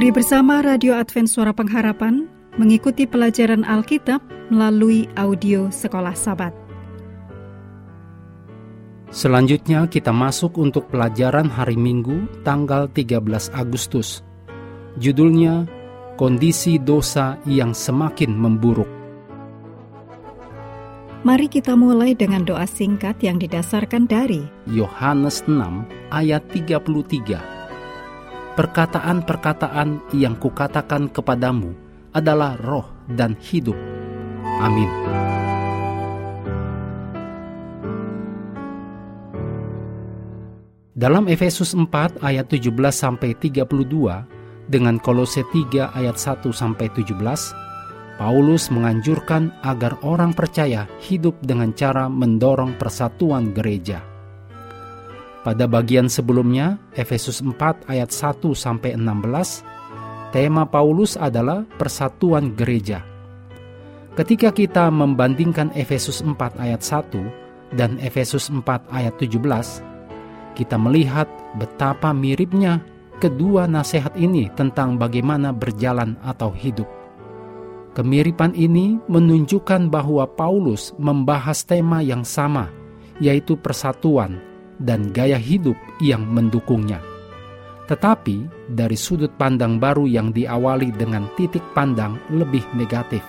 Mari 0.00 0.16
bersama 0.16 0.64
Radio 0.64 0.96
Advent 0.96 1.28
Suara 1.28 1.52
Pengharapan 1.52 2.24
mengikuti 2.56 3.04
pelajaran 3.04 3.68
Alkitab 3.68 4.24
melalui 4.48 5.04
audio 5.12 5.68
Sekolah 5.68 6.16
Sabat. 6.16 6.56
Selanjutnya 9.12 9.84
kita 9.92 10.08
masuk 10.08 10.56
untuk 10.56 10.88
pelajaran 10.88 11.52
hari 11.52 11.76
Minggu 11.76 12.24
tanggal 12.48 12.88
13 12.88 13.52
Agustus. 13.52 14.24
Judulnya 14.96 15.68
Kondisi 16.16 16.80
Dosa 16.80 17.36
yang 17.44 17.76
Semakin 17.76 18.32
Memburuk. 18.32 18.88
Mari 21.28 21.52
kita 21.52 21.76
mulai 21.76 22.16
dengan 22.16 22.48
doa 22.48 22.64
singkat 22.64 23.20
yang 23.20 23.36
didasarkan 23.36 24.08
dari 24.08 24.48
Yohanes 24.64 25.44
6 25.44 25.60
ayat 26.08 26.40
33 26.48 27.59
perkataan-perkataan 28.60 30.12
yang 30.12 30.36
kukatakan 30.36 31.08
kepadamu 31.08 31.72
adalah 32.12 32.60
roh 32.60 32.84
dan 33.08 33.32
hidup. 33.40 33.76
Amin. 34.60 34.84
Dalam 40.92 41.32
Efesus 41.32 41.72
4 41.72 42.20
ayat 42.20 42.52
17 42.52 42.68
sampai 42.92 43.32
32 43.32 43.64
dengan 44.68 45.00
Kolose 45.00 45.40
3 45.48 45.96
ayat 45.96 46.20
1 46.20 46.52
sampai 46.52 46.92
17, 46.92 47.16
Paulus 48.20 48.68
menganjurkan 48.68 49.56
agar 49.64 49.96
orang 50.04 50.36
percaya 50.36 50.84
hidup 51.00 51.40
dengan 51.40 51.72
cara 51.72 52.12
mendorong 52.12 52.76
persatuan 52.76 53.56
gereja. 53.56 54.09
Pada 55.40 55.64
bagian 55.64 56.04
sebelumnya, 56.04 56.76
Efesus 56.92 57.40
4 57.40 57.88
ayat 57.88 58.12
1 58.12 58.52
sampai 58.52 58.92
16, 58.92 59.64
tema 60.36 60.68
Paulus 60.68 61.16
adalah 61.16 61.64
persatuan 61.80 62.52
gereja. 62.52 63.00
Ketika 64.20 64.52
kita 64.52 64.92
membandingkan 64.92 65.72
Efesus 65.72 66.20
4 66.20 66.36
ayat 66.60 66.84
1 66.84 67.72
dan 67.72 67.96
Efesus 68.04 68.52
4 68.52 68.84
ayat 68.92 69.16
17, 69.16 69.80
kita 70.52 70.76
melihat 70.76 71.24
betapa 71.56 72.12
miripnya 72.12 72.84
kedua 73.16 73.64
nasihat 73.64 74.12
ini 74.20 74.52
tentang 74.52 75.00
bagaimana 75.00 75.56
berjalan 75.56 76.20
atau 76.20 76.52
hidup. 76.52 76.88
Kemiripan 77.96 78.52
ini 78.52 79.00
menunjukkan 79.08 79.88
bahwa 79.88 80.28
Paulus 80.28 80.92
membahas 81.00 81.64
tema 81.64 82.04
yang 82.04 82.28
sama, 82.28 82.68
yaitu 83.24 83.56
persatuan 83.56 84.49
dan 84.80 85.12
gaya 85.12 85.36
hidup 85.36 85.76
yang 86.00 86.24
mendukungnya. 86.24 86.98
Tetapi 87.86 88.70
dari 88.70 88.94
sudut 88.94 89.34
pandang 89.36 89.76
baru 89.76 90.06
yang 90.06 90.32
diawali 90.32 90.94
dengan 90.94 91.26
titik 91.34 91.62
pandang 91.74 92.16
lebih 92.32 92.62
negatif. 92.72 93.20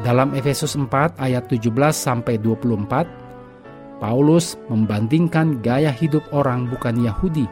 Dalam 0.00 0.32
Efesus 0.32 0.72
4 0.74 1.20
ayat 1.20 1.46
17 1.52 1.68
sampai 1.92 2.40
24, 2.40 4.00
Paulus 4.00 4.56
membandingkan 4.72 5.60
gaya 5.60 5.92
hidup 5.92 6.24
orang 6.32 6.72
bukan 6.72 6.96
Yahudi 7.04 7.44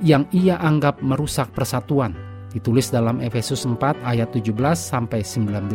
yang 0.00 0.24
ia 0.32 0.56
anggap 0.56 1.04
merusak 1.04 1.52
persatuan. 1.52 2.16
Ditulis 2.48 2.88
dalam 2.88 3.20
Efesus 3.20 3.68
4 3.68 4.00
ayat 4.00 4.32
17 4.32 4.56
sampai 4.76 5.20
19. 5.20 5.68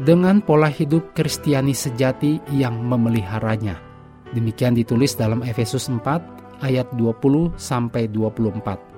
Dengan 0.00 0.40
pola 0.40 0.68
hidup 0.72 1.12
Kristiani 1.12 1.72
sejati 1.72 2.40
yang 2.52 2.80
memeliharanya. 2.80 3.85
Demikian 4.34 4.74
ditulis 4.74 5.14
dalam 5.14 5.44
Efesus 5.46 5.86
4 5.86 6.02
ayat 6.64 6.88
20 6.96 7.54
sampai 7.54 8.08
24. 8.10 8.96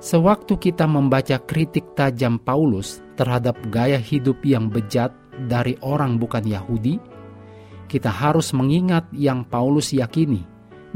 Sewaktu 0.00 0.56
kita 0.56 0.88
membaca 0.88 1.36
kritik 1.44 1.92
tajam 1.92 2.40
Paulus 2.40 3.04
terhadap 3.20 3.56
gaya 3.68 4.00
hidup 4.00 4.40
yang 4.46 4.72
bejat 4.72 5.12
dari 5.44 5.76
orang 5.84 6.16
bukan 6.16 6.44
Yahudi, 6.44 6.96
kita 7.90 8.08
harus 8.08 8.54
mengingat 8.56 9.08
yang 9.12 9.44
Paulus 9.44 9.92
yakini 9.92 10.40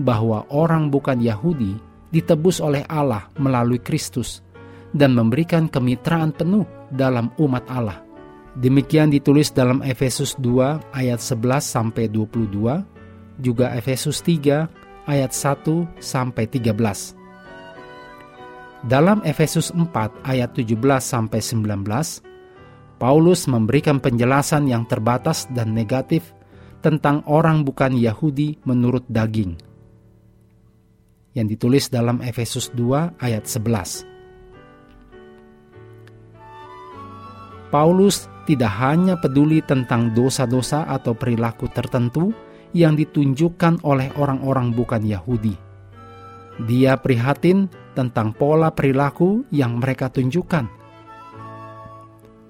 bahwa 0.00 0.46
orang 0.48 0.88
bukan 0.88 1.20
Yahudi 1.20 1.76
ditebus 2.14 2.62
oleh 2.62 2.86
Allah 2.86 3.28
melalui 3.36 3.82
Kristus 3.82 4.40
dan 4.94 5.12
memberikan 5.12 5.66
kemitraan 5.66 6.30
penuh 6.30 6.64
dalam 6.88 7.34
umat 7.42 7.66
Allah. 7.66 8.03
Demikian 8.54 9.10
ditulis 9.10 9.50
dalam 9.50 9.82
Efesus 9.82 10.38
2 10.38 10.94
ayat 10.94 11.18
11 11.18 11.58
sampai 11.58 12.06
22, 12.06 12.86
juga 13.42 13.74
Efesus 13.74 14.22
3 14.22 14.70
ayat 15.10 15.34
1 15.34 15.90
sampai 15.98 16.46
13. 16.46 17.18
Dalam 18.86 19.26
Efesus 19.26 19.74
4 19.74 19.90
ayat 20.22 20.54
17 20.54 20.70
sampai 21.02 21.42
19, 21.42 22.22
Paulus 23.02 23.50
memberikan 23.50 23.98
penjelasan 23.98 24.70
yang 24.70 24.86
terbatas 24.86 25.50
dan 25.50 25.74
negatif 25.74 26.30
tentang 26.78 27.26
orang 27.26 27.66
bukan 27.66 27.98
Yahudi 27.98 28.62
menurut 28.62 29.02
daging. 29.10 29.58
Yang 31.34 31.58
ditulis 31.58 31.84
dalam 31.90 32.22
Efesus 32.22 32.70
2 32.70 33.18
ayat 33.18 33.50
11. 33.50 34.13
Paulus 37.74 38.30
tidak 38.46 38.70
hanya 38.78 39.18
peduli 39.18 39.58
tentang 39.58 40.14
dosa-dosa 40.14 40.86
atau 40.86 41.10
perilaku 41.18 41.66
tertentu 41.66 42.30
yang 42.70 42.94
ditunjukkan 42.94 43.82
oleh 43.82 44.14
orang-orang 44.14 44.70
bukan 44.70 45.02
Yahudi. 45.02 45.58
Dia 46.70 46.94
prihatin 47.02 47.66
tentang 47.98 48.30
pola 48.30 48.70
perilaku 48.70 49.42
yang 49.50 49.82
mereka 49.82 50.06
tunjukkan. 50.06 50.70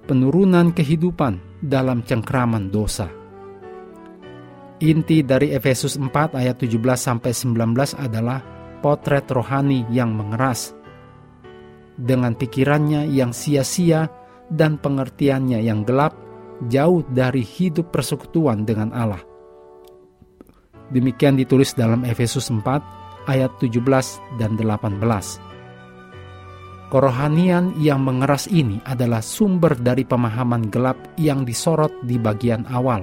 Penurunan 0.05 0.77
kehidupan 0.77 1.41
dalam 1.65 2.05
cengkraman 2.05 2.69
dosa. 2.69 3.09
Inti 4.85 5.25
dari 5.25 5.57
Efesus 5.57 5.97
4 5.97 6.37
ayat 6.37 6.61
17 6.61 6.77
sampai 7.01 7.33
19 7.33 7.97
adalah 7.97 8.45
potret 8.85 9.25
rohani 9.33 9.89
yang 9.89 10.13
mengeras. 10.13 10.77
Dengan 11.97 12.37
pikirannya 12.37 13.09
yang 13.09 13.33
sia-sia 13.33 14.24
dan 14.55 14.79
pengertiannya 14.79 15.59
yang 15.61 15.83
gelap 15.83 16.15
jauh 16.71 17.03
dari 17.11 17.43
hidup 17.43 17.91
persekutuan 17.91 18.63
dengan 18.63 18.95
Allah. 18.95 19.23
Demikian 20.95 21.35
ditulis 21.35 21.75
dalam 21.75 22.07
Efesus 22.07 22.47
4 22.47 23.27
ayat 23.27 23.51
17 23.59 24.39
dan 24.39 24.55
18. 24.55 25.03
Kerohanian 26.93 27.75
yang 27.83 28.07
mengeras 28.07 28.47
ini 28.47 28.79
adalah 28.87 29.19
sumber 29.19 29.75
dari 29.75 30.07
pemahaman 30.07 30.71
gelap 30.71 31.19
yang 31.19 31.43
disorot 31.43 31.91
di 32.07 32.21
bagian 32.23 32.63
awal. 32.71 33.03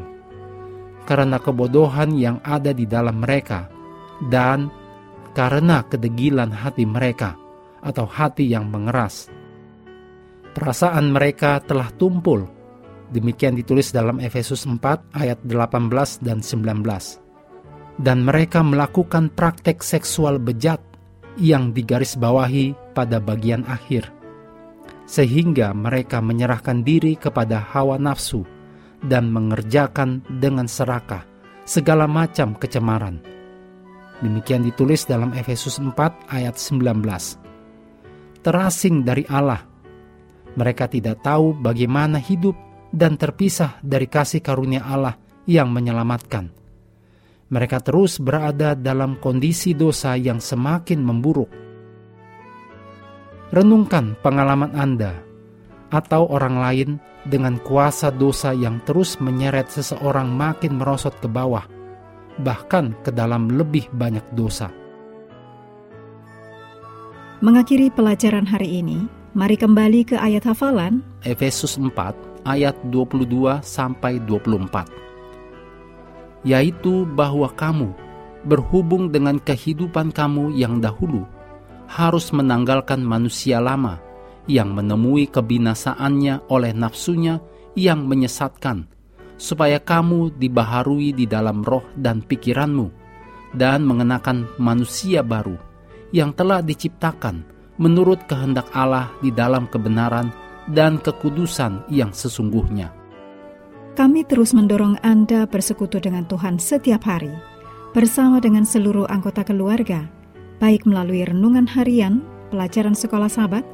Karena 1.04 1.42
kebodohan 1.42 2.16
yang 2.16 2.40
ada 2.46 2.72
di 2.72 2.88
dalam 2.88 3.20
mereka 3.20 3.68
dan 4.32 4.72
karena 5.36 5.84
kedegilan 5.84 6.54
hati 6.54 6.86
mereka 6.88 7.36
atau 7.82 8.06
hati 8.06 8.46
yang 8.48 8.70
mengeras 8.70 9.28
perasaan 10.56 11.12
mereka 11.12 11.60
telah 11.64 11.90
tumpul. 11.96 12.48
Demikian 13.12 13.60
ditulis 13.60 13.92
dalam 13.92 14.24
Efesus 14.24 14.64
4 14.64 14.80
ayat 15.12 15.40
18 15.44 16.24
dan 16.24 16.40
19. 16.40 18.00
Dan 18.00 18.24
mereka 18.24 18.64
melakukan 18.64 19.28
praktek 19.36 19.84
seksual 19.84 20.40
bejat 20.40 20.80
yang 21.36 21.76
digarisbawahi 21.76 22.96
pada 22.96 23.20
bagian 23.20 23.68
akhir. 23.68 24.08
Sehingga 25.04 25.76
mereka 25.76 26.24
menyerahkan 26.24 26.88
diri 26.88 27.20
kepada 27.20 27.60
hawa 27.60 28.00
nafsu 28.00 28.48
dan 29.04 29.28
mengerjakan 29.28 30.24
dengan 30.40 30.72
serakah 30.72 31.28
segala 31.68 32.08
macam 32.08 32.56
kecemaran. 32.56 33.20
Demikian 34.24 34.64
ditulis 34.64 35.04
dalam 35.04 35.34
Efesus 35.36 35.82
4 35.82 35.98
ayat 36.32 36.56
19. 36.56 37.04
Terasing 38.46 39.04
dari 39.04 39.26
Allah 39.28 39.71
mereka 40.56 40.92
tidak 40.92 41.24
tahu 41.24 41.56
bagaimana 41.56 42.20
hidup 42.20 42.56
dan 42.92 43.16
terpisah 43.16 43.80
dari 43.80 44.06
kasih 44.06 44.44
karunia 44.44 44.84
Allah 44.84 45.16
yang 45.48 45.72
menyelamatkan. 45.72 46.52
Mereka 47.52 47.84
terus 47.84 48.20
berada 48.20 48.76
dalam 48.76 49.20
kondisi 49.20 49.76
dosa 49.76 50.16
yang 50.16 50.40
semakin 50.40 51.00
memburuk. 51.04 51.52
Renungkan 53.52 54.16
pengalaman 54.24 54.72
Anda 54.72 55.20
atau 55.92 56.32
orang 56.32 56.56
lain 56.56 56.90
dengan 57.28 57.60
kuasa 57.60 58.10
dosa 58.10 58.56
yang 58.56 58.80
terus 58.88 59.20
menyeret 59.20 59.68
seseorang 59.68 60.32
makin 60.32 60.80
merosot 60.80 61.12
ke 61.20 61.28
bawah, 61.28 61.68
bahkan 62.40 62.96
ke 63.04 63.12
dalam 63.12 63.52
lebih 63.52 63.92
banyak 63.92 64.24
dosa. 64.32 64.72
Mengakhiri 67.44 67.92
pelajaran 67.92 68.48
hari 68.48 68.80
ini, 68.80 69.04
Mari 69.32 69.56
kembali 69.56 70.12
ke 70.12 70.20
ayat 70.20 70.44
hafalan 70.44 71.00
Efesus 71.24 71.80
4 71.80 71.88
ayat 72.44 72.76
22 72.92 73.64
sampai 73.64 74.20
24. 74.28 76.44
Yaitu 76.44 77.08
bahwa 77.08 77.48
kamu 77.48 77.96
berhubung 78.44 79.08
dengan 79.08 79.40
kehidupan 79.40 80.12
kamu 80.12 80.52
yang 80.60 80.84
dahulu 80.84 81.24
harus 81.88 82.36
menanggalkan 82.36 83.00
manusia 83.00 83.64
lama 83.64 84.04
yang 84.52 84.76
menemui 84.76 85.32
kebinasaannya 85.32 86.52
oleh 86.52 86.76
nafsunya 86.76 87.40
yang 87.72 88.04
menyesatkan, 88.04 88.84
supaya 89.40 89.80
kamu 89.80 90.36
dibaharui 90.36 91.16
di 91.16 91.24
dalam 91.24 91.64
roh 91.64 91.88
dan 91.96 92.20
pikiranmu, 92.20 92.92
dan 93.56 93.88
mengenakan 93.88 94.52
manusia 94.60 95.24
baru 95.24 95.56
yang 96.12 96.36
telah 96.36 96.60
diciptakan 96.60 97.61
menurut 97.82 98.22
kehendak 98.30 98.70
Allah 98.78 99.10
di 99.26 99.34
dalam 99.34 99.66
kebenaran 99.66 100.30
dan 100.70 101.02
kekudusan 101.02 101.90
yang 101.90 102.14
sesungguhnya. 102.14 102.94
Kami 103.98 104.24
terus 104.24 104.54
mendorong 104.56 105.02
Anda 105.02 105.50
bersekutu 105.50 106.00
dengan 106.00 106.24
Tuhan 106.30 106.62
setiap 106.62 107.04
hari, 107.04 107.34
bersama 107.92 108.40
dengan 108.40 108.64
seluruh 108.64 109.10
anggota 109.10 109.44
keluarga, 109.44 110.08
baik 110.64 110.88
melalui 110.88 111.28
renungan 111.28 111.68
harian, 111.68 112.24
pelajaran 112.54 112.96
sekolah 112.96 113.28
sahabat, 113.28 113.66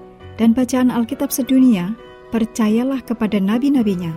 dan 0.41 0.57
bacaan 0.57 0.89
Alkitab 0.89 1.29
sedunia, 1.29 1.93
percayalah 2.33 3.03
kepada 3.05 3.37
nabi-nabinya, 3.37 4.15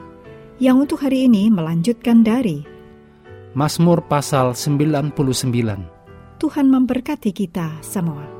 yang 0.57 0.81
untuk 0.81 1.05
hari 1.05 1.29
ini 1.29 1.53
melanjutkan 1.53 2.25
dari 2.25 2.65
Mazmur 3.53 4.07
pasal 4.07 4.55
99 4.55 5.11
Tuhan 6.41 6.67
memberkati 6.71 7.35
kita 7.35 7.83
semua. 7.85 8.40